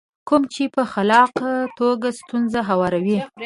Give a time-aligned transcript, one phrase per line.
[0.27, 3.19] کوم چې په خلاقه توګه ستونزې هواروي.